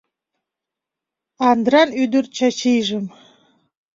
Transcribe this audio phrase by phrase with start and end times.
[1.49, 3.05] Андран ӱдыр Чачийжым